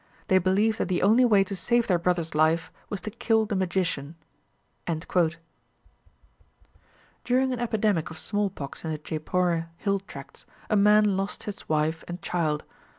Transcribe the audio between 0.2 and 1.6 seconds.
They believed that the only way to